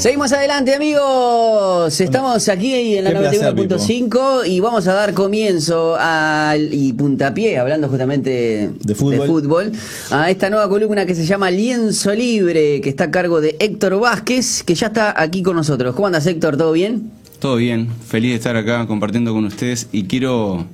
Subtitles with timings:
[0.00, 2.00] Seguimos adelante, amigos.
[2.00, 7.58] Estamos aquí en la Qué placer, 91.5 y vamos a dar comienzo al y puntapié,
[7.58, 9.26] hablando justamente De fútbol.
[9.26, 9.72] fútbol,
[10.10, 14.00] a esta nueva columna que se llama Lienzo Libre, que está a cargo de Héctor
[14.00, 15.94] Vázquez, que ya está aquí con nosotros.
[15.94, 16.56] ¿Cómo andas, Héctor?
[16.56, 17.10] ¿Todo bien?
[17.38, 20.64] Todo bien, feliz de estar acá compartiendo con ustedes y quiero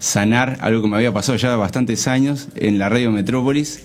[0.00, 3.80] sanar algo que me había pasado ya bastantes años en la radio Metrópolis,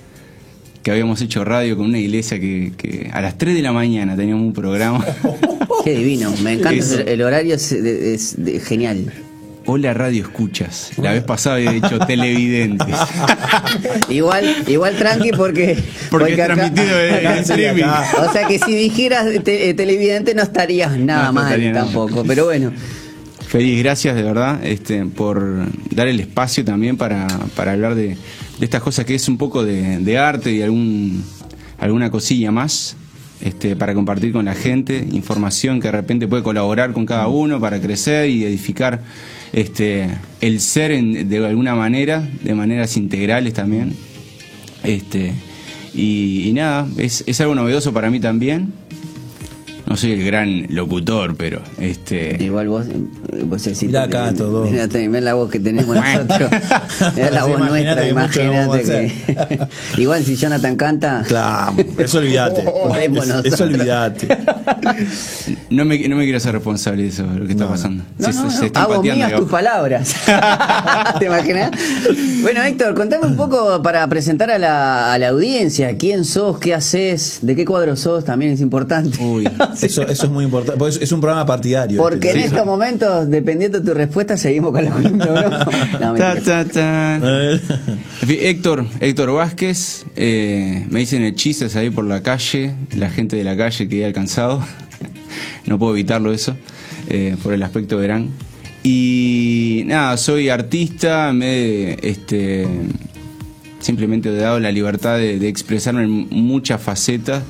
[0.84, 4.16] que habíamos hecho radio con una iglesia que, que a las 3 de la mañana
[4.16, 5.06] teníamos un programa.
[5.84, 7.00] Qué divino, me encanta Eso.
[7.00, 8.38] el, horario, es,
[8.68, 9.12] genial.
[9.66, 10.92] Hola Radio Escuchas.
[10.98, 12.88] La vez pasada había dicho televidentes.
[14.10, 15.78] Igual, igual tranqui porque...
[16.10, 17.84] Porque acá- transmitido acá en streaming.
[17.84, 18.26] acá.
[18.28, 21.86] O sea que si dijeras te- eh, televidente no estarías nada No, mal estaría nada.
[21.86, 22.72] tampoco, pero bueno.
[23.48, 28.18] Feliz, gracias de verdad este, por dar el espacio también para, para hablar de,
[28.62, 31.24] de estas cosas que es un poco de, arte y algún,
[31.80, 32.96] alguna cosilla más
[33.42, 37.60] este, para compartir con la gente, información que de repente puede colaborar con cada uno
[37.60, 39.02] para crecer y edificar
[39.52, 40.10] este,
[40.42, 43.96] el ser en- de alguna manera, de maneras integrales también.
[44.84, 45.34] Este,
[45.96, 48.74] y, y nada, es, es algo novedoso para mí también.
[49.92, 52.86] No soy el gran locutor, pero este, Igual vos,
[53.46, 54.64] vos decís- Mirá acá todo.
[54.66, 54.88] Mirá,
[55.22, 56.50] la voz que tenemos nosotros.
[57.16, 59.60] Mirá la voz nuestra, imagínate que.
[60.02, 61.24] Igual si Jonathan canta.
[61.28, 62.62] Claro, eso olvídate.
[63.02, 63.44] Eso-.
[63.44, 64.28] Eso olvídate.
[65.70, 68.04] No me, no me quiero hacer responsable de eso, de lo que está pasando.
[68.18, 68.52] No, Se- no, se, no.
[68.60, 70.16] se están Hago mías tus palabras.
[71.20, 71.72] ¿Te imaginas?
[72.42, 75.98] Bueno, Héctor, contame un poco para presentar a la, a la audiencia.
[75.98, 76.60] ¿Quién sos?
[76.60, 77.40] ¿Qué haces?
[77.42, 78.24] ¿De qué cuadro sos?
[78.24, 79.22] También es importante.
[79.22, 79.48] Uy,
[79.86, 80.78] Eso, eso es muy importante.
[80.80, 82.02] Porque es- es un programa partidario.
[82.02, 85.34] Porque en estos momentos, dependiendo de tu respuesta, seguimos con la columna, ¿no?
[85.50, 85.60] No,
[86.16, 86.42] ta, mentira.
[86.44, 87.16] ta, ta.
[87.16, 87.60] En
[88.28, 93.44] fin, Héctor, Héctor Vázquez, eh, me dicen hechizas ahí por la calle, la gente de
[93.44, 94.64] la calle que he alcanzado.
[95.66, 96.56] No puedo evitarlo eso,
[97.08, 98.30] eh, por el aspecto verán.
[98.84, 102.68] Y nada, soy artista, me este
[103.80, 107.44] simplemente he dado la libertad de, de expresarme en muchas facetas,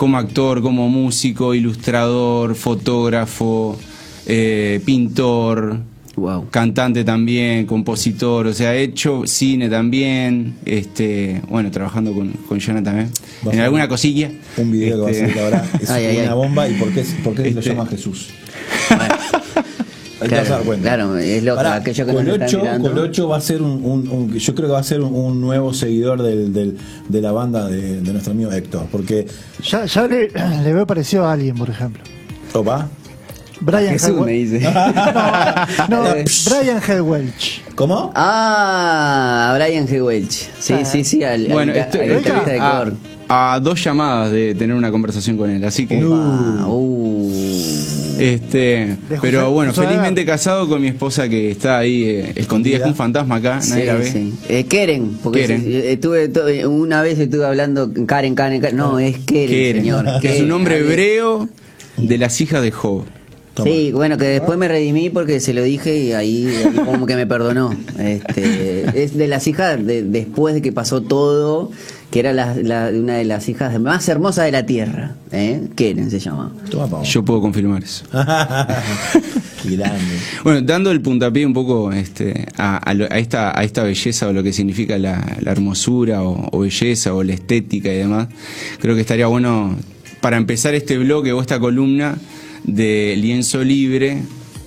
[0.00, 3.78] como actor, como músico, ilustrador, fotógrafo,
[4.26, 5.78] eh, pintor,
[6.16, 6.48] Wow.
[6.50, 12.84] cantante también, compositor, o sea, he hecho cine también, este, bueno, trabajando con, con Jonathan
[12.84, 13.10] también,
[13.42, 14.30] Vas en a- alguna cosilla.
[14.56, 15.64] un video que va a Este, salir ahora.
[15.82, 16.34] Es Ay, una ay.
[16.34, 16.66] bomba.
[16.68, 18.28] ¿Y por qué, por qué lo Este- llama Jesús?
[20.28, 22.82] Claro, claro, es lo Pará, aquello que nos están Colocho.
[22.82, 25.40] Colocho va a ser un, un- un- yo creo que va a ser un, un
[25.40, 26.76] nuevo seguidor del, del-
[27.08, 29.26] de la banda de, de nuestro amigo Héctor, porque
[29.68, 30.28] Ya, ya le,
[30.64, 32.02] le veo parecido a alguien, por ejemplo.
[32.52, 32.88] Opa,
[33.60, 34.60] Brian Jesús me dice.
[35.88, 36.02] No,
[36.50, 37.62] Brian Hellwelch.
[37.74, 38.12] ¿cómo?
[38.14, 40.04] Ah, Brian G.
[40.04, 40.48] Welch.
[40.58, 40.84] Sí, Ah.
[40.84, 44.90] sí, sí, al, al- Bueno, al estoy, de a, a dos llamadas de tener una
[44.90, 45.98] conversación con él, así que...
[46.02, 47.30] Ah, uh.
[48.20, 52.84] Este, pero bueno, José felizmente casado con mi esposa que está ahí eh, escondida, es
[52.86, 54.10] un fantasma acá, nadie Sí, la ve.
[54.12, 54.32] sí.
[54.48, 55.64] Eh, Keren, porque Keren.
[55.64, 58.76] sí, estuve to- una vez estuve hablando Karen, Karen, Karen.
[58.76, 60.06] No, es Keren, Keren, señor.
[60.20, 61.48] que es un nombre hebreo
[61.96, 63.04] de las hijas de Job.
[63.54, 63.68] Toma.
[63.68, 67.16] Sí, bueno, que después me redimí porque se lo dije y ahí, ahí como que
[67.16, 67.74] me perdonó.
[67.98, 71.70] Este, es de las hijas de, después de que pasó todo,
[72.10, 75.14] que era la, la- una de las hijas más hermosas de la tierra.
[75.32, 75.68] ¿eh?
[75.76, 76.52] Keren se llama.
[76.70, 77.04] Toma, Pau.
[77.04, 78.04] Yo puedo confirmar eso.
[80.42, 84.28] Bueno, dando el puntapié un poco este, a, a lo- a esta, a esta belleza
[84.28, 88.28] o lo que significa la, la hermosura o, o belleza o la estética y demás,
[88.80, 89.76] creo que estaría bueno
[90.20, 92.16] para empezar este bloque o esta columna
[92.64, 94.22] de lienzo libre,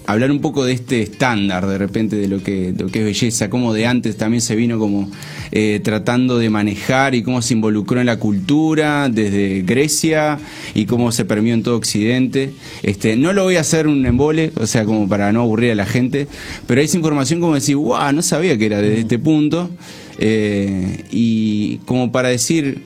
[0.06, 3.50] hablar un poco de este estándar de repente de lo que, lo que es belleza,
[3.50, 5.10] cómo de antes también se vino como
[5.52, 10.40] eh, tratando de manejar y cómo se involucró en la cultura desde Grecia
[10.74, 12.52] y cómo se permeó en todo Occidente.
[12.82, 15.76] Este, no lo voy a hacer un embole, o sea, como para no aburrir a
[15.76, 16.28] la gente,
[16.68, 19.70] pero es información como decir, wow, no sabía que era desde este punto,
[20.20, 22.82] eh, y como para decir,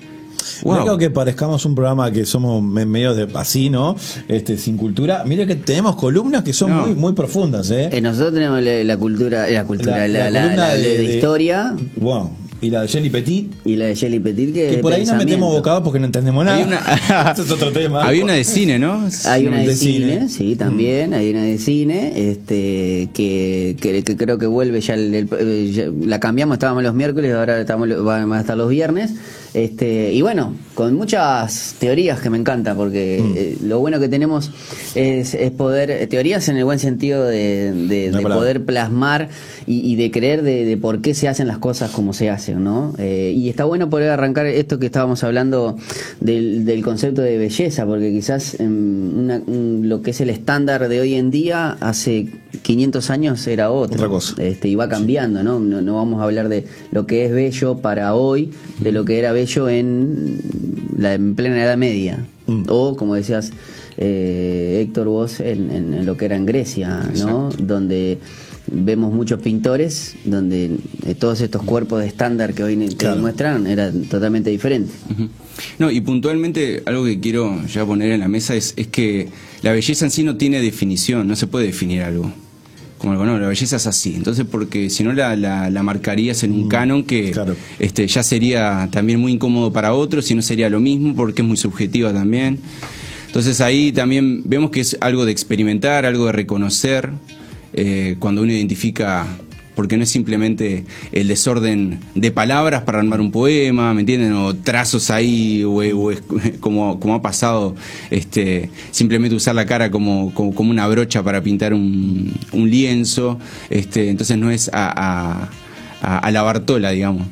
[0.64, 0.84] wow.
[0.84, 3.96] creo que parezcamos un programa que somos me- medio de así, ¿no?
[4.28, 5.24] Este, sin cultura.
[5.26, 6.86] Mira que tenemos columnas que son No.
[6.88, 7.90] muy, muy profundas, ¿eh?
[7.92, 10.82] Eh, nosotros tenemos la, la cultura, la cultura, La- la, la la- columna la de,
[10.82, 12.30] de- de de- historia Wow.
[12.60, 15.12] Y la de Jenny Petit, y la de Shelly Petit que, que por ahí no
[15.12, 15.26] pensamiento.
[15.30, 16.58] metemos bocados porque no entendemos nada.
[16.58, 18.02] Hay una, es otro tema.
[18.04, 19.08] Había una de cine, ¿no?
[19.26, 20.30] Hay una de, de cine, cine.
[20.30, 25.14] sí, también, hay una de cine, este, que, que, que creo que vuelve ya, el-
[25.14, 29.12] el- eh, ya la cambiamos, estábamos los miércoles, ahora estamos, van a estar los viernes,
[29.58, 33.34] Este, y bueno, con muchas teorías que me encanta, porque Mm.
[33.36, 34.52] eh, lo bueno que tenemos
[34.94, 39.30] es, es poder, eh, teorías en el buen sentido de, poder plasmar
[39.66, 42.64] y, y de creer de, de por qué se hacen las cosas como se hacen,
[42.64, 42.94] ¿no?
[43.00, 45.76] Eh, y está bueno poder arrancar esto que estábamos hablando
[46.20, 51.16] del, del concepto de belleza, porque quizás una- lo que es el estándar de hoy
[51.16, 52.28] en día, hace
[52.62, 53.96] 500 años era otro.
[53.96, 54.36] Otra cosa.
[54.44, 55.60] Este, y va cambiando, ¿no?
[55.60, 55.82] ¿no?
[55.82, 59.32] no vamos a hablar de lo que es bello para hoy, de lo que era
[59.32, 60.40] bello en
[60.98, 62.26] la en plena Edad Media.
[62.48, 62.64] Mm.
[62.70, 63.52] O, como decías,
[63.98, 67.50] eh, Héctor, vos, en, en- en lo que era en Grecia, ¿no?
[67.58, 68.20] Donde
[68.70, 70.72] vemos muchos pintores, donde
[71.06, 73.22] eh, todos estos cuerpos de estándar que hoy te Claro.
[73.22, 74.94] muestran eran totalmente diferentes.
[75.80, 79.30] No, y puntualmente algo que quiero ya poner en la mesa es, es que
[79.64, 82.32] la belleza en sí no tiene definición, no se puede definir algo.
[82.98, 84.16] Como algo, no, la belleza es así.
[84.16, 87.56] Entonces, porque si no la, la, la marcarías en un canon que claro.
[87.80, 91.48] este, ya sería también muy incómodo para otros y no sería lo mismo porque es
[91.48, 92.60] muy subjetiva también.
[93.28, 97.12] Entonces ahí también vemos que es algo de experimentar, algo de reconocer,
[97.74, 99.28] eh, cuando uno identifica,
[99.78, 104.34] porque no es simplemente el desorden de palabras para armar un poema, ¿me entienden?
[104.34, 106.24] O trazos ahí, o, o es-
[106.60, 107.76] como, ha pasado,
[108.10, 113.38] este, simplemente usar la cara como, como, una brocha para pintar un, un lienzo,
[113.70, 115.48] este, entonces no es a,
[116.02, 117.28] a, la Bartola, digamos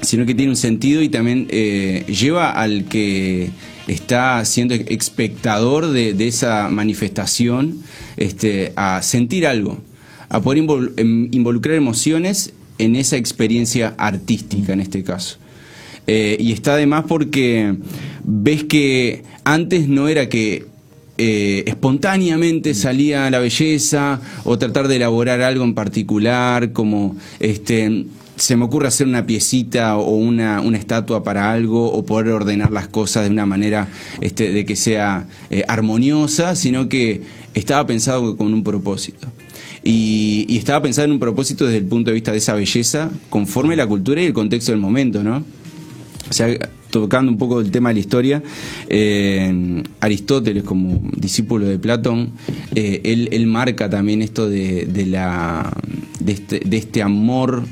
[0.00, 3.50] sino que tiene un sentido y también eh, lleva al que
[3.86, 7.84] está siendo espectador de, de esa manifestación
[8.16, 9.78] este, a sentir algo,
[10.32, 10.64] a poder
[10.96, 15.36] em- involucrar emociones en esa experiencia artística en este caso.
[16.06, 17.76] Eh, y está además porque
[18.24, 20.66] ves que antes no era que
[21.18, 28.06] eh, espontáneamente salía la belleza o tratar de elaborar algo en particular, como este
[28.36, 32.72] se me ocurre hacer una piecita o una, una estatua para algo o poder ordenar
[32.72, 33.88] las cosas de una manera
[34.22, 37.20] este, de que sea eh, armoniosa, sino que
[37.54, 39.28] estaba pensado con un propósito.
[39.84, 43.76] Y, estaba pensado en un propósito desde el punto de vista de esa belleza, conforme
[43.76, 45.44] la cultura y el contexto del momento, ¿no?
[46.30, 46.48] O sea,
[46.90, 48.42] tocando un poco el tema de la historia,
[48.88, 52.32] eh, Aristóteles, como discípulo de Platón,
[52.74, 55.72] eh, él, él marca también esto de, de la,
[56.20, 57.64] de, este, de este amor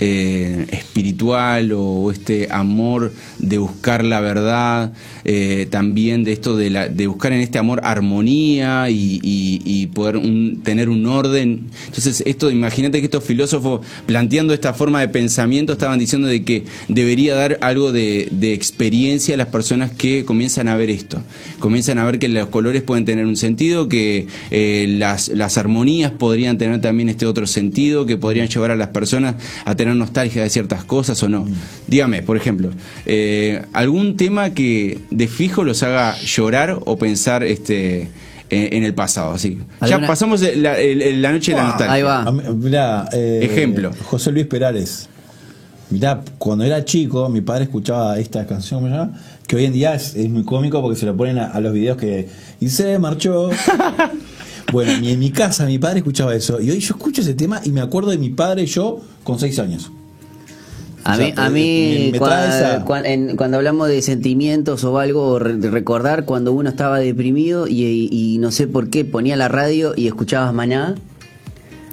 [0.00, 4.92] eh, espiritual o este amor de buscar la verdad,
[5.24, 10.60] eh, también de esto de, la, de buscar en este amor armonía y, poder un-
[10.64, 11.66] tener un orden.
[11.86, 16.64] Entonces, esto, imagínate que estos filósofos planteando esta forma de pensamiento estaban diciendo de que
[16.88, 21.22] debería dar algo de, de experiencia a las personas que comienzan a ver esto,
[21.58, 26.10] comienzan a ver que los colores pueden tener un sentido, que eh, las, las armonías
[26.12, 30.42] podrían tener también este otro sentido, que podrían llevar a las personas a tener nostalgia
[30.44, 31.46] de ciertas cosas o no.
[31.88, 32.70] Dígame, por ejemplo,
[33.04, 38.08] eh, algún tema que de fijo los haga llorar o pensar este
[38.50, 39.58] en, en el pasado, así.
[39.80, 40.72] Ya ¿Alguna- pasamos la,
[41.32, 41.92] noche de la nostalgia.
[41.92, 42.30] Ahí va.
[42.30, 43.90] Mirá, eh, Ejemplo.
[44.04, 45.08] José Luis Perales.
[45.90, 49.12] Mirá, cuando era chico, mi padre escuchaba esta canción.
[49.46, 51.72] Que hoy en día es, es muy cómico porque se lo ponen a, a los
[51.74, 52.28] videos que.
[52.60, 53.50] Y se marchó.
[54.74, 56.60] bueno, y en mi casa mi padre escuchaba eso.
[56.60, 59.58] Y hoy yo escucho ese tema y me acuerdo de mi padre yo con seis
[59.58, 59.90] años.
[61.04, 62.18] A O sea, mí, a mí me
[63.04, 68.08] en- cuando hablamos de sentimientos o algo, re- recordar cuando uno estaba deprimido y, y-
[68.34, 70.94] y no sé por qué ponía la radio y escuchabas maná,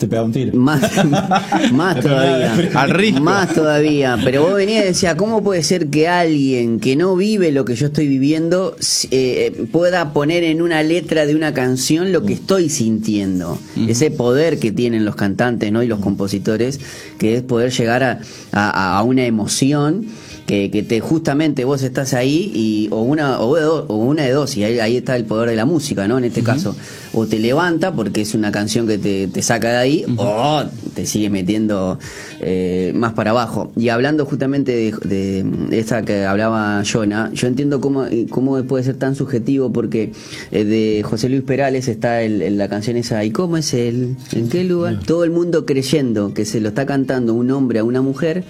[0.02, 0.58] Te pega un tiro.
[0.58, 0.82] más,
[1.74, 2.72] más todavía.
[2.74, 3.20] Al risco.
[3.22, 4.18] Más todavía.
[4.24, 7.76] Pero vos venías y decías, ¿cómo puede ser que alguien que no vive lo que
[7.76, 12.34] yo estoy viviendo si- eh, pueda poner en una letra de una canción lo que
[12.34, 13.60] estoy sintiendo?
[13.88, 15.84] Ese poder que tienen los cantantes ¿no?
[15.84, 16.80] y los compositores,
[17.20, 18.20] que es poder llegar a,
[18.52, 20.08] a- a una emoción.
[20.52, 24.24] Que, que te justamente vos estás ahí y o una o, de do- o una
[24.24, 26.76] de dos y ahí, ahí está el poder de la música no en este caso
[27.14, 31.06] o te levanta porque es una canción que te, te saca de ahí o te
[31.06, 31.98] sigue metiendo
[32.42, 33.72] eh, más para abajo.
[33.78, 38.96] Y hablando justamente de, de- esta que hablaba Jonah yo entiendo cómo, cómo puede ser
[38.98, 40.12] tan subjetivo porque
[40.52, 44.18] eh, de José Luis Perales está el- el- la canción esa ¿y cómo es él?
[44.34, 45.00] ¿en qué lugar?
[45.06, 48.44] todo el mundo creyendo que se lo está cantando un hombre a una mujer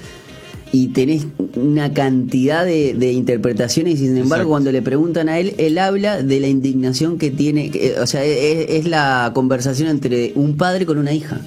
[0.73, 1.25] y tenés
[1.55, 4.49] una cantidad de, de interpretaciones y sin embargo Exacto.
[4.49, 8.23] cuando le preguntan a él, él habla de la indignación que tiene, que, o sea,
[8.23, 11.41] es, es la conversación entre un padre con una hija.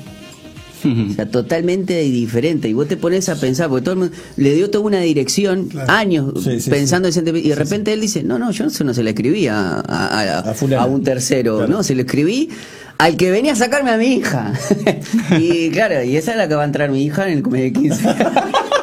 [0.87, 2.69] O sea, totalmente diferente.
[2.69, 5.71] Y vos te pones a pensar, porque todo el mundo le dio toda una dirección,
[5.89, 7.21] años Sí, sí, pensando sí.
[7.21, 9.77] ese y de repente él dice, no, no, yo eso no se la escribí a,
[9.81, 10.83] a- a- A fulano.
[10.83, 11.73] a un tercero, Claro.
[11.73, 12.51] no, se lo escribí
[12.99, 14.53] al que venía a sacarme a mi hija.
[15.41, 17.73] y claro, y esa es la que va a entrar mi hija en el cumpleaños
[17.73, 18.05] de 15.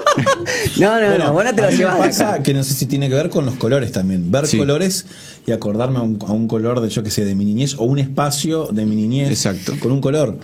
[0.80, 2.44] No, no, Bueno, no, vos no te lo llevas pasa acá.
[2.44, 4.32] que no sé si tiene que ver con los colores también.
[4.32, 4.58] Ver Sí.
[4.58, 5.06] colores
[5.48, 7.84] y acordarme a un, a un color de, yo que sé, de mi niñez o
[7.84, 9.30] un espacio de mi niñez.
[9.30, 9.74] Exacto.
[9.80, 10.38] Con un color.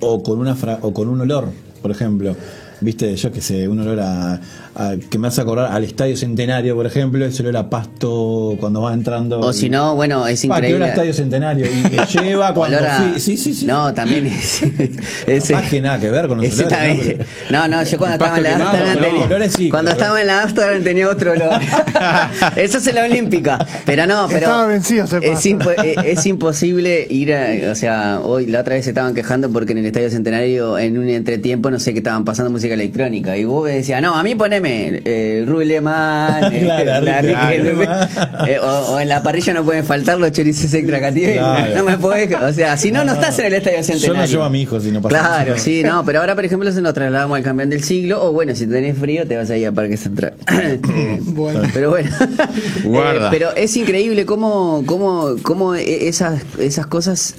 [0.00, 1.48] O con, una fra- o con un olor,
[1.82, 2.36] por ejemplo.
[2.82, 4.40] Viste, yo que sé, un olor a,
[4.80, 8.80] a- que me hace acordar al Estadio Centenario, por ejemplo, ese olor a pasto cuando
[8.82, 9.40] vas entrando.
[9.40, 10.88] O si no, bueno, es Pa, que olor a increíble.
[10.88, 13.20] Estadio Centenario y me lleva cuando Olor a- fui.
[13.20, 13.66] Sí, sí, sí.
[13.66, 14.62] No, también es.
[15.26, 17.18] ese- Capaz que nada que ver con los olores,
[17.50, 17.58] ¿no?
[17.60, 19.90] No, no, yo cuando estaba en la pasto Amsterdam quemado, tenía, no, olores sí, cuando
[19.90, 21.60] pero- estaba en la Amsterdam tenía otro olor.
[22.56, 23.66] Eso es en la Olímpica.
[23.86, 28.20] Pero no, pero Estaba vencido ese es, impo- eh, es imposible ir a, o sea,
[28.22, 31.70] hoy la otra vez se estaban quejando porque en el Estadio Centenario en un entretiempo
[31.70, 34.69] no sé qué estaban pasando música electrónica y vos decías, "No, a mí poneme
[35.04, 38.08] eh, Ruleman, eh, Claro, la Ricky Ricky- Ruleman.
[38.48, 40.98] eh, o, o en la parrilla no pueden faltar los chorices extra.
[41.12, 41.76] Claro.
[41.76, 44.20] No me podés, o sea, si no no estás en el Estadio Yo Centenario.
[44.22, 46.70] no llevo a mi hijo si no pasa Claro, sí, no, pero ahora por ejemplo
[46.72, 49.64] se nos trasladamos al campeón del siglo, o bueno, si tenés frío te vas ahí
[49.64, 50.34] a Parque Central.
[51.22, 51.62] Bueno.
[51.72, 52.10] Pero bueno.
[52.84, 53.26] Guarda.
[53.26, 57.34] Eh, pero es increíble cómo, cómo, cómo e- esas, esas cosas,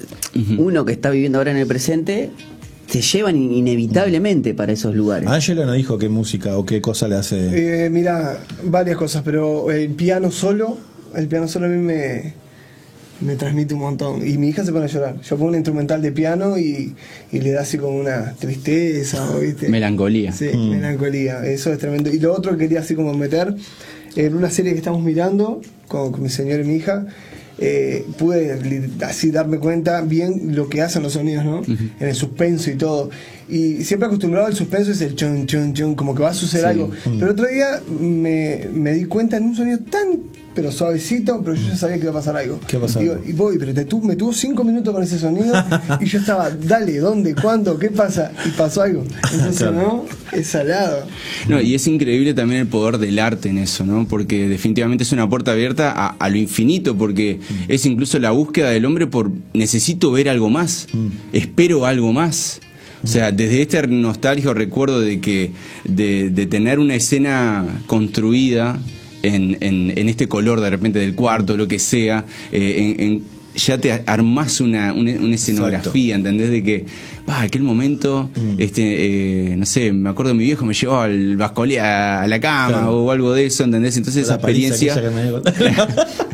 [0.58, 2.30] uno que está viviendo ahora en el presente,
[2.92, 5.26] te llevan in- inevitablemente para esos lugares.
[5.26, 7.86] Angelo no dijo qué música o qué cosa le hace.
[7.86, 10.76] Eh, mira, varias cosas, pero el piano solo,
[11.16, 12.34] el piano solo a mí me,
[13.22, 14.26] me transmite un montón.
[14.28, 15.20] Y mi hija se pone a llorar.
[15.22, 16.94] Yo pongo un instrumental de piano y,
[17.32, 19.70] y le da así como una tristeza, ¿o ¿viste?
[19.70, 20.32] Melancolía.
[20.32, 21.46] Sí, melancolía.
[21.46, 22.10] Eso es tremendo.
[22.10, 23.54] Y lo otro que quería así como meter,
[24.16, 27.06] en una serie que estamos mirando con, con mi señor y mi hija,
[27.64, 31.62] eh, pude así darme cuenta bien lo que hacen los sonidos, ¿no?
[31.62, 33.10] En el suspenso y todo.
[33.48, 36.66] Y siempre acostumbrado al suspenso es el chon, chon, chon, como que va a suceder
[36.66, 36.90] algo.
[37.18, 41.68] Pero otro día me, me di cuenta en un sonido tan pero suavecito, pero yo
[41.68, 42.60] ya sabía que iba a pasar algo.
[42.68, 42.98] ¿Qué pasó?
[43.00, 45.54] Digo, y voy, pero te tu- me tuvo cinco minutos con ese sonido
[45.98, 47.34] y yo estaba, dale, ¿dónde?
[47.34, 47.78] ¿Cuándo?
[47.78, 48.32] ¿Qué pasa?
[48.44, 49.02] Y pasó algo.
[49.32, 49.72] Entonces, Claro.
[49.72, 50.04] ¿no?
[50.38, 51.06] Es salado.
[51.48, 54.06] No, y es increíble también el poder del arte en eso, ¿no?
[54.06, 58.68] Porque definitivamente es una puerta abierta a, a lo infinito, porque es incluso la búsqueda
[58.68, 60.86] del hombre por necesito ver algo más,
[61.32, 62.60] espero algo más.
[63.02, 65.50] O sea, desde este nostálgico recuerdo de que
[65.84, 68.78] de, de tener una escena construida
[69.22, 73.22] en, en- en este color de repente del cuarto, lo que sea, eh, en- en-
[73.54, 76.48] ya te armás una, una, una escenografía, ¿entendés?
[76.50, 76.86] De que,
[77.28, 81.36] va, aquel momento, este, eh, no sé, me acuerdo de mi viejo me llevó al
[81.36, 83.02] bascolé a, a la cama Claro.
[83.04, 83.94] o algo de eso, ¿entendés?
[83.98, 85.02] Entonces esa La paliza experiencia...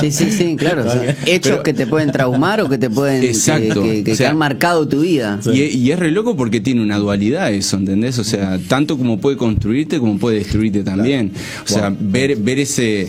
[0.00, 0.84] Sí, sí, sí, claro.
[0.86, 3.22] o sea, hechos Pero- que te pueden traumar o que te pueden.
[3.24, 3.82] Exacto.
[3.82, 5.40] Que, que O sea, han marcado tu vida.
[5.52, 8.18] Y, es- y es re loco porque tiene una dualidad eso, ¿entendés?
[8.18, 11.32] O sea, tanto como puede construirte como puede destruirte también.
[11.64, 13.08] O sea, ver, ver ese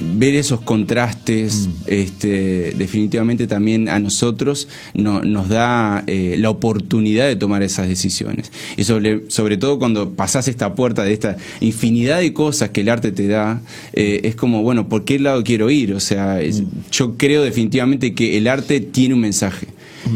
[0.00, 7.36] ver esos contrastes este, definitivamente también a nosotros no- nos da eh, la oportunidad de
[7.36, 8.52] tomar esas decisiones.
[8.76, 12.88] Y sobre, sobre todo cuando pasás esta puerta de esta infinidad de cosas que el
[12.88, 13.60] arte te da
[13.92, 16.62] eh, es como bueno por qué lado quiero ir o sea es-
[16.92, 19.66] yo creo definitivamente que el arte tiene un mensaje.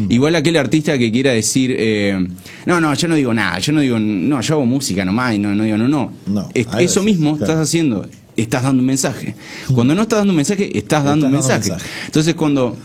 [0.09, 2.17] Igual aquel artista que quiera decir, eh,
[2.65, 5.39] no, no, yo no digo nada, yo no digo, no, yo hago música nomás y
[5.39, 6.11] no, no digo, no, no.
[6.25, 7.51] No, Es- eso mismo claro.
[7.53, 9.35] estás haciendo, estás dando un mensaje.
[9.73, 11.69] Cuando no estás dando un mensaje, estás dando un dando mensaje.
[11.71, 11.91] un mensaje.
[12.05, 12.77] Entonces cuando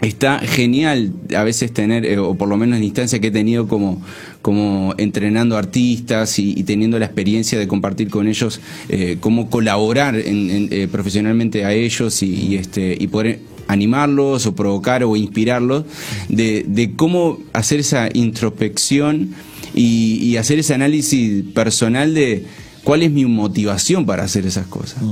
[0.00, 3.30] está genial a veces tener, eh, o por lo menos en la instancia que he
[3.30, 4.00] tenido como,
[4.40, 10.16] como entrenando artistas y, y teniendo la experiencia de compartir con ellos eh, cómo colaborar
[10.16, 15.14] en- en, eh, profesionalmente a ellos y, y, este, y poder animarlos o provocar o
[15.16, 15.84] inspirarlos
[16.30, 19.34] de, de cómo hacer esa introspección
[19.74, 22.46] y, y hacer ese análisis personal de
[22.84, 25.02] cuál es mi motivación para hacer esas cosas.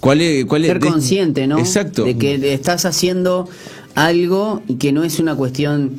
[0.00, 1.58] ¿Cuál es, cuál es- Ser consciente, ¿no?
[1.58, 2.04] Exacto.
[2.04, 3.48] De que estás haciendo
[3.94, 5.98] algo y que no es una cuestión.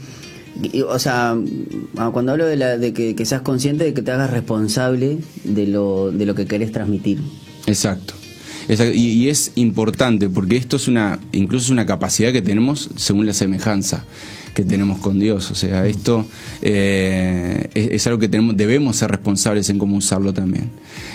[0.90, 1.38] O sea,
[1.98, 5.20] ah, cuando hablo de, la, de que, que seas consciente de que te hagas responsable
[5.44, 7.20] de lo, de lo que querés transmitir.
[7.66, 8.14] Exacto.
[8.68, 8.94] Exacto.
[8.94, 13.26] Y, y es importante porque esto es una, incluso es una capacidad que tenemos según
[13.26, 14.04] la semejanza
[14.60, 15.50] que tenemos con Dios.
[15.51, 16.25] O sea, esto
[16.62, 20.70] eh, es, es algo que tenemos, debemos ser responsables en cómo usarlo también.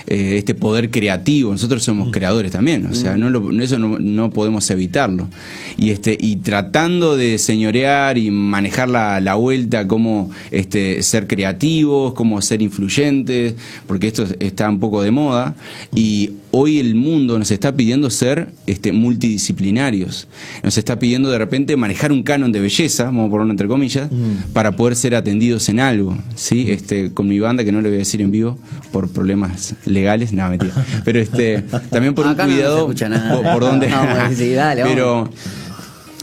[0.06, 4.30] Eh, este poder creativo, nosotros somos creadores también, o sea, no lo- eso no, no
[4.30, 5.28] podemos evitarlo.
[5.76, 12.14] Y este, y tratando de señorear y manejar la, la vuelta, cómo este, ser creativos,
[12.14, 13.54] cómo ser influyentes,
[13.86, 15.54] porque esto está un poco de moda.
[15.94, 20.28] Y hoy el mundo nos está pidiendo ser este, multidisciplinarios.
[20.62, 24.08] Nos está pidiendo de repente manejar un canon de belleza, vamos a ponerlo entre comillas,
[24.52, 26.16] para poder ser atendidos en algo.
[26.36, 26.70] ¿sí?
[26.70, 28.56] Este, con mi banda, que no le voy a decir en vivo
[28.92, 30.72] por problemas legales, no, mentira.
[31.04, 33.34] Pero este, también por Acá un no se cuidado escucha nada.
[33.34, 33.88] por, por donde.
[33.88, 34.94] Vamos, sí, dale, vamos.
[34.94, 35.30] Pero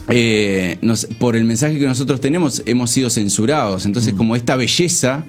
[0.08, 3.84] eh, nos- por el mensaje que nosotros tenemos, hemos sido censurados.
[3.84, 3.88] Mm.
[3.88, 5.24] Entonces, como esta belleza,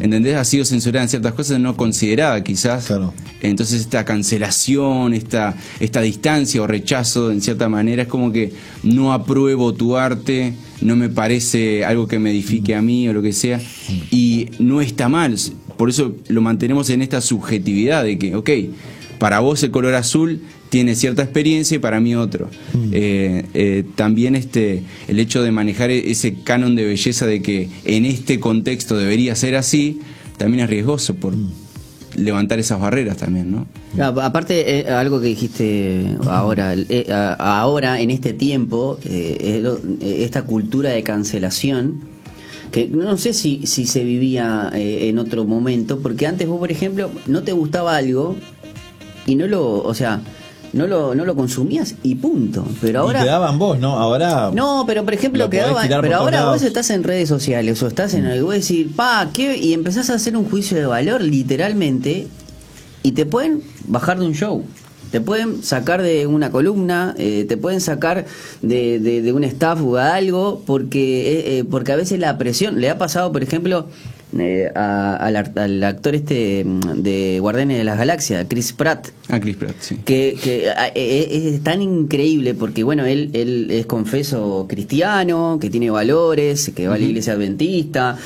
[0.00, 0.36] ¿entendés?
[0.36, 2.86] Ha sido censurada en ciertas cosas, no considerada quizás.
[2.86, 3.14] Claro.
[3.40, 9.12] Entonces, esta cancelación, esta, esta distancia o rechazo, en cierta manera, es como que no
[9.12, 13.32] apruebo tu arte, no me parece algo que me edifique a mí o lo que
[13.32, 13.60] sea.
[14.10, 15.36] Y no está mal.
[15.76, 18.50] Por eso lo mantenemos en esta subjetividad de que, ok,
[19.18, 22.48] para vos el color azul tiene cierta experiencia y para mí otro.
[22.92, 27.68] Eh, eh, también este, el hecho de manejar e- ese canon de belleza de que
[27.84, 30.00] en este contexto debería ser así,
[30.36, 31.34] también es riesgoso por
[32.16, 33.66] levantar esas barreras también, ¿no?
[33.98, 37.06] A- Aparte, eh, algo que dijiste ahora, eh,
[37.38, 38.98] ahora en este tiempo,
[40.00, 42.00] esta cultura de cancelación,
[42.72, 46.70] que no sé si, si se vivía eh, en otro momento, porque antes vos, por
[46.70, 48.36] ejemplo, no te gustaba algo
[49.28, 50.20] y no lo, o sea,
[50.72, 52.66] no lo, no lo consumías y punto.
[52.80, 53.22] Pero Y ahora...
[53.22, 53.98] quedaban vos, ¿no?
[53.98, 54.50] Ahora.
[54.52, 57.82] No, pero por ejemplo, Lo podés quedaba, tirar pero ahora vos estás en redes sociales
[57.82, 59.56] o estás en algo y decís, pa, ¿qué?
[59.56, 62.26] Y empezás a hacer un juicio de valor literalmente
[63.02, 64.64] y te pueden bajar de un show.
[65.10, 68.26] Te pueden sacar de una columna, eh, te pueden sacar
[68.60, 72.78] de, de- de un staff o algo, porque, eh, eh, porque a veces la presión,
[72.78, 73.86] le ha pasado, por ejemplo,
[74.38, 79.56] eh, a- al, actor este mm, de Guardianes de las Galaxias, Chris Pratt, Ah, Chris
[79.56, 79.96] Pratt, sí.
[80.04, 85.58] que, que, a- e- e- es tan increíble porque bueno él él es confeso cristiano
[85.60, 88.16] que tiene valores que va a la iglesia adventista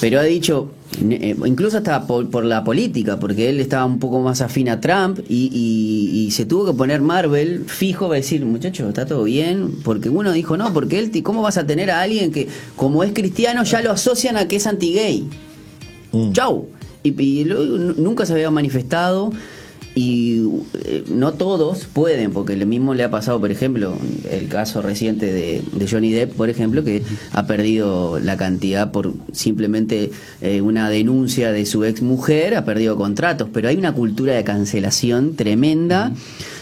[0.00, 0.72] pero ha dicho
[1.10, 4.80] eh, incluso hasta por, por la política porque él estaba un poco más afín a
[4.80, 9.06] Trump y, y- y se tuvo que poner Marvel fijo va a decir muchachos está
[9.06, 12.46] todo bien porque uno dijo no porque él cómo vas a tener a alguien que
[12.76, 15.28] como es cristiano ya lo asocian a que es anti-gay
[16.16, 16.32] Mm.
[16.32, 16.68] Chau.
[17.02, 19.30] Y, y nunca se había manifestado
[19.96, 20.42] y
[20.84, 23.96] eh, no todos pueden, porque lo mismo le ha pasado, por ejemplo,
[24.30, 29.14] el caso reciente de, de Johnny Depp, por ejemplo, que ha perdido la cantidad por
[29.32, 30.10] simplemente
[30.42, 34.44] eh, una denuncia de su ex mujer, ha perdido contratos, pero hay una cultura de
[34.44, 36.12] cancelación tremenda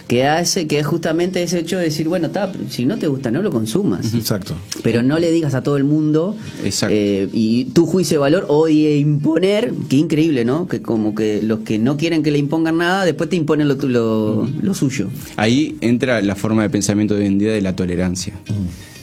[0.09, 3.31] que hace que es justamente ese hecho de decir, bueno, ta, si no te gusta,
[3.31, 4.55] no lo consumas Exacto.
[4.83, 6.95] pero no le digas a todo el mundo Exacto.
[6.95, 11.41] eh, y tu juicio de valor o de imponer qué increíble no que como que
[11.43, 15.09] los que no quieren que le impongan nada después te imponen lo, lo, lo suyo
[15.37, 18.35] Ahí entra la forma de pensamiento de hoy en día de la tolerancia.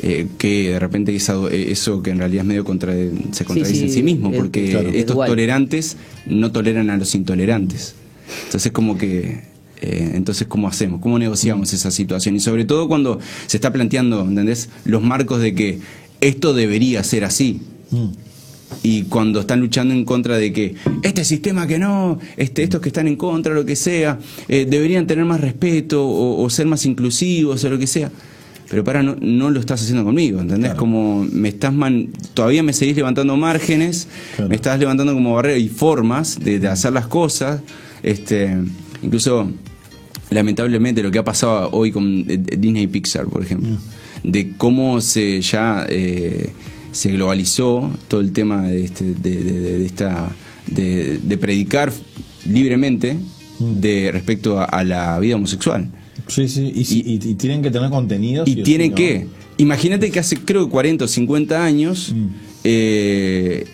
[0.04, 2.94] Eh, que de repente esa- eh, eso que en realidad es medio contra,
[3.32, 4.90] se contradice sí, en sí mismo, es- porque claro.
[4.90, 7.94] estos tolerantes no toleran a los intolerantes.
[8.46, 9.51] Entonces como que...
[9.82, 11.02] eh, entonces, ¿cómo hacemos?
[11.02, 12.36] ¿Cómo negociamos esa situación?
[12.36, 14.70] Y sobre todo cuando se está planteando, ¿entendés?
[14.86, 15.80] Los marcos de que
[16.22, 17.62] esto debería ser así.
[17.92, 18.06] Mm.
[18.84, 22.88] Y cuando están luchando en contra de que este sistema que no, este, estos que
[22.90, 24.18] están en contra, lo que sea,
[24.48, 28.10] eh, deberían tener más respeto o, o ser más inclusivos o lo que sea.
[28.70, 30.70] Pero para, no, no lo estás haciendo conmigo, ¿entendés?
[30.72, 30.80] Claro.
[30.80, 34.48] Como me estás man- todavía me seguís levantando márgenes, Claro.
[34.50, 37.60] me estás levantando como barreras y formas de, de hacer las cosas.
[38.04, 38.56] Este,
[39.04, 39.52] incluso,
[40.32, 43.78] lamentablemente, lo que ha pasado hoy con eh, Disney y Pixar, por ejemplo,
[44.24, 46.50] de cómo se ya eh,
[46.92, 50.30] se globalizó todo el tema de, este, de, de- de- esta
[50.68, 51.92] de, de predicar
[52.46, 53.18] libremente
[53.60, 55.90] de respecto a, a la vida homosexual.
[56.28, 56.72] Sí, sí.
[56.74, 58.48] Y, si- y- y tienen que tener contenidos.
[58.48, 59.28] Y tienen que.
[59.58, 62.26] Imagínate que hace, creo, 40 o 50 años, Mm.
[62.64, 63.66] eh,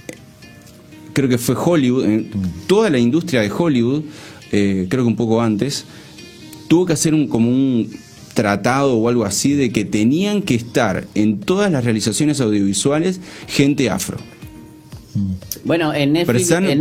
[1.13, 2.67] creo que fue Hollywood, eh, Mm.
[2.67, 4.03] toda la industria de Hollywood,
[4.49, 5.85] creo que un poco antes,
[6.67, 7.89] tuvo que hacer un, como un
[8.33, 13.89] tratado o algo así de que tenían que estar en todas las realizaciones audiovisuales gente
[13.89, 14.17] afro.
[15.65, 16.77] bueno en Netflix, Person- en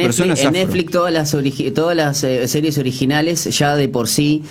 [0.53, 4.43] Netflix, en todas las origi- todas las eh, series originales ya de por sí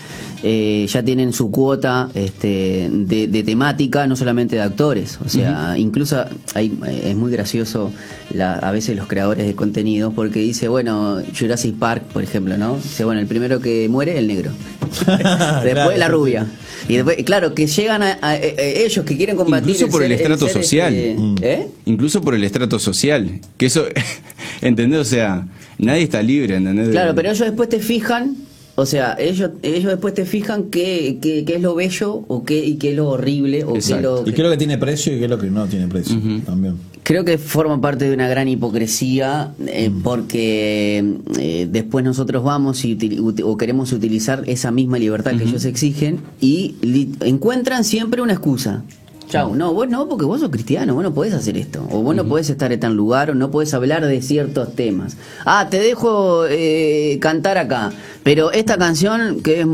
[0.44, 5.20] eh, ya tienen su cuota este, de, de temática no solamente de actores.
[5.24, 6.24] O sea incluso
[6.56, 7.92] hay, eh, es muy gracioso
[8.34, 12.78] la- a veces los creadores de contenidos porque dice bueno Jurassic Park por ejemplo no
[12.78, 14.52] dice bueno el primero que muere el negro
[15.64, 16.46] después Claro, la rubia
[16.88, 20.10] y después claro que llegan a, a- a- ellos que quieren combatir Incluso por el
[20.12, 20.94] ser- estrato social.
[20.94, 21.36] este, Mm.
[21.42, 21.68] ¿eh?
[21.86, 23.40] Incluso por el estrato social.
[23.58, 23.86] Que eso,
[24.62, 25.00] ¿entendés?
[25.00, 26.90] O sea, nadie está libre, ¿entendés?
[26.90, 28.36] Claro, pero ellos después te fijan,
[28.76, 32.64] o sea, ellos ellos después te fijan qué, qué, qué es lo bello o qué,
[32.64, 34.22] y qué es lo horrible o qué es lo...
[34.22, 36.18] Y qué es lo que tiene precio y qué es lo que no tiene precio
[36.46, 36.76] también.
[37.06, 41.06] Creo que forma parte de una gran hipocresía eh, porque
[41.38, 42.98] eh, después nosotros vamos y
[43.44, 46.74] o queremos utilizar esa misma libertad que ellos exigen y
[47.22, 48.82] encuentran siempre una excusa.
[49.30, 52.16] Chau, no, vos no, porque vos sos cristiano, vos no podés hacer esto, o vos
[52.16, 55.16] no podés estar en tal lugar, o no podés hablar de ciertos temas.
[55.46, 57.92] Ah, te dejo eh, cantar acá,
[58.24, 59.68] pero esta canción que es,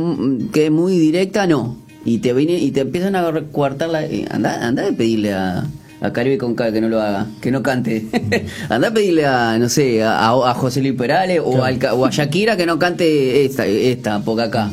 [0.52, 1.78] que es muy directa, no.
[2.04, 5.66] y te viene y te empiezan a coartar la anda anda a pedirle a
[6.02, 8.06] a Caribe con K que no lo haga, que no cante.
[8.70, 12.10] anda a pedirle a, no sé, a, a José Luis Perales o, al o a
[12.10, 14.72] Shakira que no cante esta, esta, poca acá.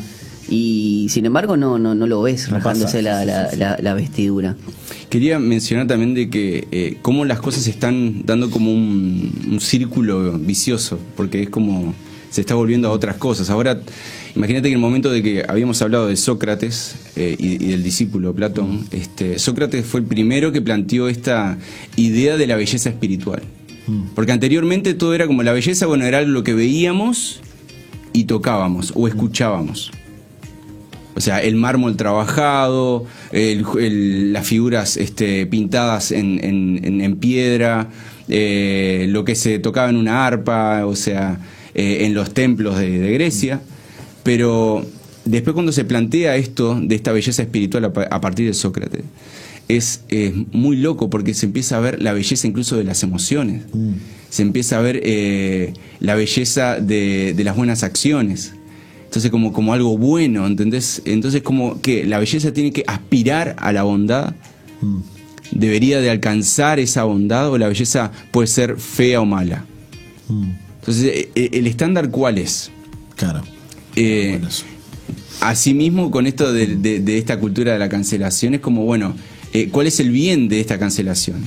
[0.51, 4.55] Y sin embargo no, no, no lo ves No rajándose la, la, la- la vestidura.
[5.09, 9.59] Quería mencionar también de que eh, cómo las cosas se están dando como un, un
[9.59, 11.93] círculo vicioso, porque es como
[12.31, 13.49] se está volviendo a otras cosas.
[13.49, 13.79] Ahora,
[14.35, 17.83] imagínate que en el momento de que habíamos hablado de Sócrates eh, y, y del
[17.83, 21.57] discípulo Platón, este, Sócrates fue el primero que planteó esta
[21.95, 23.41] idea de la belleza espiritual.
[24.13, 27.41] Porque anteriormente todo era como la belleza, bueno, era lo que veíamos
[28.13, 29.91] y tocábamos o escuchábamos.
[31.15, 37.15] O sea, el mármol trabajado, el- el- las figuras este, pintadas en, en- en- en
[37.15, 37.89] piedra,
[38.27, 41.39] eh, lo que se tocaba en una arpa, o sea,
[41.73, 43.61] eh, en los templos de, de Grecia.
[44.23, 44.85] Pero
[45.25, 49.03] después cuando se plantea esto de esta belleza espiritual a, pa- a partir de Sócrates,
[49.67, 53.63] es eh, muy loco porque se empieza a ver la belleza incluso de las emociones.
[54.29, 58.53] Se empieza a ver eh, la belleza de, de las buenas acciones.
[59.05, 61.01] Entonces como, como algo bueno, ¿entendés?
[61.05, 64.33] Entonces como que la belleza tiene que aspirar a la bondad,
[65.51, 69.65] debería de alcanzar esa bondad o la belleza puede ser fea o mala.
[70.79, 72.69] Entonces, eh, eh, ¿el estándar cuál es?
[73.15, 73.41] Claro.
[74.01, 74.63] Eh, Bueno, eso.
[75.41, 79.13] Asimismo, con esto de, de- de esta cultura de la cancelación, es como, bueno,
[79.53, 81.37] eh, ¿cuál es el bien de esta cancelación?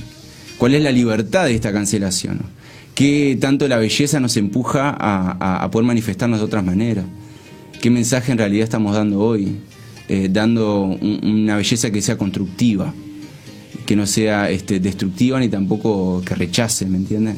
[0.57, 2.41] ¿Cuál es la libertad de esta cancelación?
[2.95, 7.05] ¿Qué tanto la belleza nos empuja a, a- a poder manifestarnos de otras maneras?
[7.81, 9.57] ¿Qué mensaje en realidad estamos dando hoy?
[10.09, 12.93] Eh, dando un- una belleza que sea constructiva,
[13.85, 17.37] que no sea este, destructiva ni tampoco que rechace, ¿me entienden?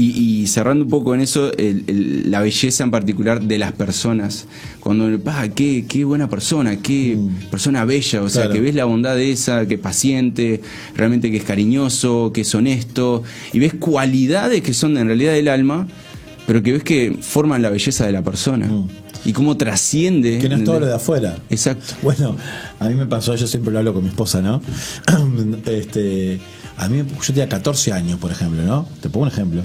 [0.00, 3.72] Y, y cerrando un poco en eso, el- el- la belleza en particular de las
[3.72, 4.46] personas.
[4.80, 7.18] Cuando, ah, qué, qué buena persona, qué
[7.50, 8.54] persona bella, o sea, Claro.
[8.54, 10.62] que ves la bondad de esa, que es paciente,
[10.96, 15.48] realmente que es cariñoso, que es honesto, y ves cualidades que son en realidad del
[15.48, 15.86] alma,
[16.46, 18.70] pero que ves que forman la belleza de la persona.
[19.26, 20.38] Y cómo trasciende.
[20.38, 21.36] Que no es todo lo de afuera.
[21.50, 21.92] Exacto.
[22.00, 22.36] Bueno,
[22.78, 24.62] a mí me pasó, yo siempre lo hablo con mi esposa, ¿no?
[25.66, 26.40] este,
[26.80, 28.86] a mí, yo tenía 14 años, por ejemplo, ¿no?
[29.02, 29.62] Te pongo un ejemplo.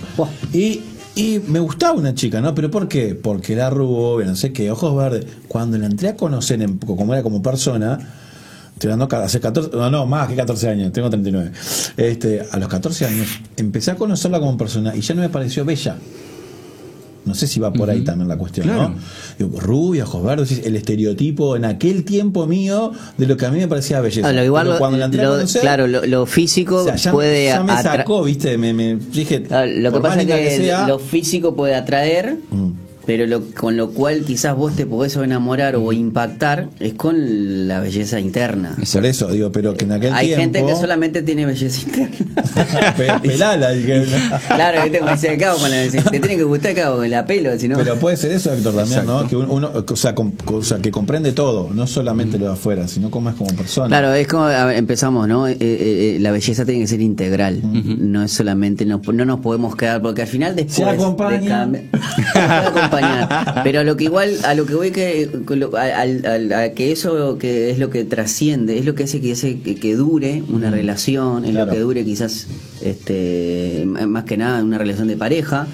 [0.51, 0.81] Y,
[1.15, 2.53] y me gustaba una chica, ¿no?
[2.53, 3.15] ¿Pero por qué?
[3.15, 5.25] Porque era rubia, no sé qué, ojos verdes.
[5.47, 7.97] Cuando la entré a conocer, en, como era como persona,
[8.73, 11.51] estoy dando hace 14, no, no, más que 14 años, tengo 39.
[11.95, 15.63] Este, a los 14 años empecé a conocerla como persona y ya no me pareció
[15.63, 15.95] bella.
[17.25, 18.89] No sé si va por ahí también la cuestión, Claro.
[18.89, 18.95] ¿no?
[19.39, 23.57] Digo, rubia, ojos verdes, el estereotipo en aquel tiempo mío de lo que a mí
[23.59, 24.27] me parecía belleza.
[24.27, 26.77] Ah, lo igual Pero lo- cuando la entré a lo- conocer, claro, lo, lo físico
[26.77, 28.57] o sea, ya, puede ya me sacó, ¿viste?
[28.59, 32.37] Me, me dije, Claro, lo que pasa es linda que, sea, lo físico puede atraer,
[32.51, 32.69] Mm.
[33.05, 37.67] Pero lo, con lo cual quizás vos te podés o enamorar o impactar es con
[37.67, 38.75] la belleza interna.
[38.93, 42.15] por eso digo, pero que en aquel Hay tiempo gente que solamente tiene belleza interna.
[42.97, 43.69] Pe- pelala,
[44.47, 44.99] claro, ¿viste?
[44.99, 47.77] como dice acá, con la- te tiene que gustar acá con la pelo, si no.
[47.77, 49.27] Pero puede ser eso, Héctor, también, ¿no?
[49.27, 52.53] Que uno, uno- o, sea, com- o sea, que comprende todo, no solamente lo de
[52.53, 53.87] afuera, sino como es como persona.
[53.87, 55.47] Claro, es como ver, empezamos, ¿no?
[55.47, 59.39] Eh, eh, eh, la belleza tiene que ser integral, no es solamente, no, no nos
[59.39, 60.75] podemos quedar, porque al final después...
[60.75, 61.65] Se acompaña.
[61.67, 61.89] de
[62.97, 65.29] acompañar, pero a lo que igual, a lo que voy que,
[65.77, 69.21] a, al- al- a que eso que es lo que trasciende, es lo que hace
[69.21, 71.65] que, hace que, dure una relación, es Claro.
[71.67, 72.47] lo que dure quizás,
[72.81, 75.67] este, más que nada una relación de pareja,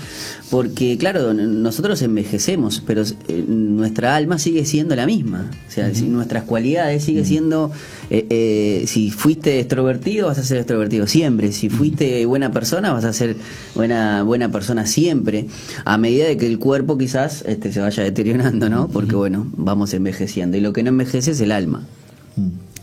[0.52, 5.50] porque claro, nosotros envejecemos, pero eh, nuestra alma sigue siendo la misma.
[5.66, 7.72] O sea, si nuestras cualidades sigue siendo,
[8.10, 11.54] eh, eh, si fuiste extrovertido, vas a ser extrovertido siempre.
[11.54, 13.38] Si fuiste buena persona, vas a ser
[13.76, 15.48] buena, buena persona siempre.
[15.86, 18.90] A medida de que el cuerpo quizás este, se vaya deteriorando, ¿no?
[18.90, 20.58] Porque bueno, vamos envejeciendo.
[20.58, 21.88] Y lo que no envejece es el alma,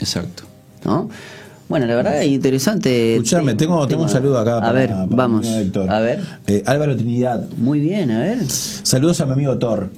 [0.01, 0.45] Exacto.
[0.87, 1.11] ¿no?
[1.69, 3.15] Bueno, la verdad es interesante.
[3.17, 4.57] Escuchame, te- tengo, tengo un saludo acá.
[4.57, 5.47] A para- ver, para vamos.
[5.47, 6.21] A ver.
[6.47, 7.45] Eh, Álvaro Trinidad.
[7.59, 8.39] Muy bien, a ver.
[8.49, 9.91] Saludos a mi amigo Thor.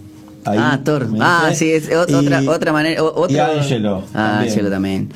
[0.45, 1.07] Ahí ah, Thor.
[1.21, 2.99] Ah, sí, es Y- otra, otra manera.
[2.99, 3.53] Y Otra...
[3.53, 4.05] Angelo.
[4.15, 4.49] Ah, también.
[4.53, 5.09] Angelo también.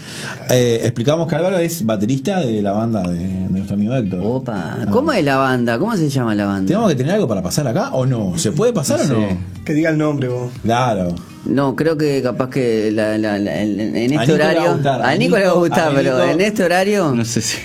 [0.50, 4.20] Eh, explicamos que Álvaro es baterista de la banda de, de nuestro amigo Héctor.
[4.22, 4.76] Opa.
[4.90, 5.78] ¿Cómo es la banda?
[5.78, 6.66] ¿Cómo se llama la banda?
[6.68, 8.36] ¿Tenemos que tener algo para pasar acá o no?
[8.38, 9.26] ¿Se puede pasar o no?
[9.64, 10.52] Que diga el nombre vos.
[10.62, 11.14] Claro.
[11.46, 14.74] No, creo que capaz que la- la- la- en, este a horario.
[14.74, 17.12] gustar, A Nico le va a gustar, a pero Nico- en este horario.
[17.14, 17.58] No sé si.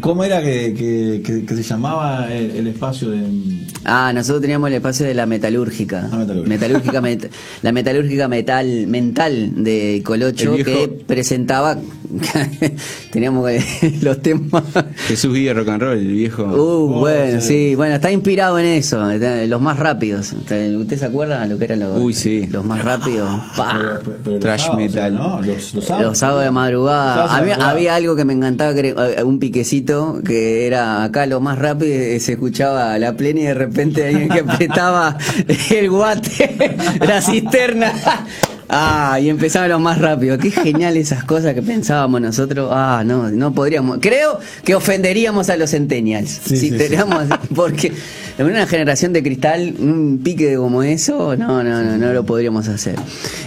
[0.00, 3.22] ¿Cómo era que, que- que- que se llamaba el, el espacio de.
[3.84, 6.08] Ah, nosotros teníamos el espacio de la metalúrgica.
[6.12, 6.48] Ah, metalúrgica.
[6.48, 7.30] Metalúrgica met-
[7.62, 11.76] la metalúrgica metal mental de Colocho viejo- que presentaba
[13.10, 14.64] teníamos que- los temas.
[15.06, 16.42] Jesús Guía Rock and Roll, el viejo.
[16.44, 17.46] Uh, bueno, sí.
[17.70, 19.00] sí, bueno, está inspirado en eso,
[19.46, 20.32] los más rápidos.
[20.32, 22.46] ¿Usted se acuerda de lo que eran los, Uy, sí.
[22.50, 23.28] los más rápidos?
[24.24, 25.14] Pero- Trash sábados, metal.
[25.14, 25.40] ¿no?
[25.42, 27.16] Los, los Los sábados de madrugada.
[27.16, 27.70] Los sábados de Había, madrugada.
[27.72, 29.83] había algo que me encantaba, que era, eh, un piquecito,
[30.24, 34.40] que era acá lo más rápido, se escuchaba la plena y de repente alguien que
[34.40, 35.16] apretaba
[35.70, 37.92] el guate, la cisterna.
[38.76, 40.38] Ah, y empezaban los más rápido.
[40.38, 42.70] Qué genial esas cosas que pensábamos nosotros.
[42.72, 43.98] Ah, no, no podríamos.
[44.00, 46.40] Creo que ofenderíamos a los centennials.
[46.44, 47.92] Sí, si sí, teníamos, porque
[48.36, 52.66] en una generación de cristal, un pique como eso, no, no, no, no lo podríamos
[52.68, 52.96] hacer.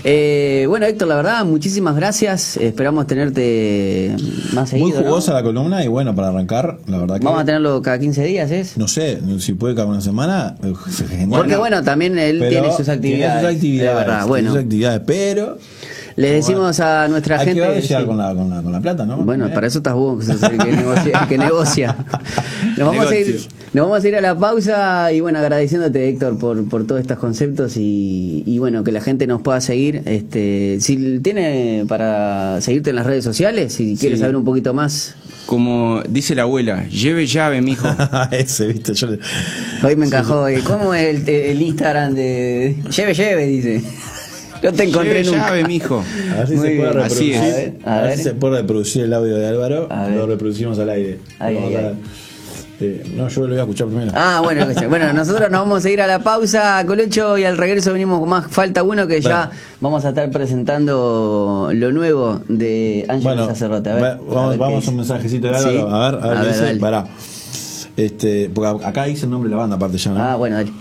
[0.03, 2.55] Eh, bueno, Héctor, la verdad, muchísimas gracias.
[2.57, 4.15] Esperamos tenerte
[4.53, 4.87] más seguido.
[4.89, 5.03] Muy ¿no?
[5.03, 7.25] jugosa la columna y bueno, para arrancar, la verdad que.
[7.25, 8.77] Vamos a tenerlo cada 15 días, ¿es?
[8.77, 10.55] No sé, si puede cada una semana.
[10.63, 11.27] eh.
[11.29, 13.39] Porque bueno, también él Pero tiene sus actividades.
[13.41, 13.89] Tiene sus actividades.
[13.89, 14.27] de verdad.
[14.27, 15.57] Bueno, sus actividades, pero.
[16.15, 17.61] le decimos a nuestra hay gente.
[17.73, 17.93] que sí.
[18.05, 19.17] con, la, con, la, con la plata, ¿no?
[19.17, 19.51] Bueno, Eh.
[19.53, 21.19] para eso estás vos, que negocia.
[21.23, 21.95] el que negocia.
[22.77, 23.47] Nos, vamos a ir.
[23.73, 27.19] Nos vamos a ir a la pausa y bueno, agradeciéndote Héctor por, por todos estos
[27.19, 30.01] conceptos y, y bueno, que la gente nos pueda seguir.
[30.05, 35.15] Este, si tiene para seguirte en las redes sociales, si quieres saber un poquito más.
[35.45, 37.87] Como dice la abuela, lleve llave, mijo.
[38.31, 39.19] Ese, viste, yo le-
[39.83, 40.47] Hoy me encajó.
[40.47, 42.75] eh, ¿Cómo es el, el Instagram de...
[42.95, 43.81] Lleve, lleve, dice.
[44.63, 45.47] No te encontré Lleve nunca.
[45.49, 46.03] llave, mijo.
[46.33, 47.33] A ver si Muy se puede reproducir.
[47.35, 47.41] es.
[47.41, 48.17] A ver, a A ver ver.
[48.17, 49.87] si se puede reproducir el audio de Álvaro.
[49.91, 50.17] A ver.
[50.17, 51.19] Lo reproducimos al aire.
[51.39, 51.93] Vamos ay,
[52.79, 54.11] Eh, no, yo lo voy a escuchar primero.
[54.13, 57.91] Ah, bueno, bueno, nosotros nos vamos a ir a la pausa, Colocho, y al regreso
[57.91, 59.61] venimos con más Falta Uno, que ya Bueno.
[59.81, 63.89] vamos a estar presentando lo nuevo de Ángeles Bueno, Sacerdote.
[63.89, 65.65] A ver, va- a vamos, ver vamos qué a un mensajecito de Sí.
[65.69, 65.89] Álvaro.
[65.95, 66.65] A ver, a ver, A ver, dice.
[66.65, 66.79] dale.
[66.79, 67.07] Pará.
[67.97, 70.11] Este, porque acá dice el nombre de la banda, aparte ya.
[70.11, 70.21] ¿no?
[70.23, 70.71] Ah, bueno, dale.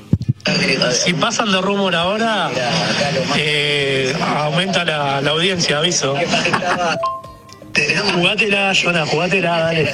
[0.92, 2.50] Si pasan de rumor ahora,
[3.38, 6.14] eh, aumenta la, la audiencia, aviso.
[8.14, 9.90] Jugátela, Jonah, jugátela, dale.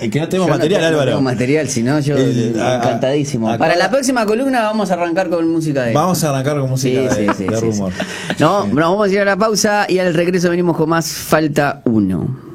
[0.00, 1.10] El que no tenemos Yo no material, no Álvaro.
[1.12, 3.48] tengo material, si no, yo El- eh, a- a- encantadísimo.
[3.48, 5.92] acá- Para la próxima columna vamos a arrancar con música de.
[5.92, 7.92] Vamos a arrancar con música Sí, de, sí, sí, de sí, rumor.
[7.92, 8.34] sí.
[8.38, 11.80] No, nos vamos a ir a la pausa y al regreso venimos con más Falta
[11.84, 12.53] Uno.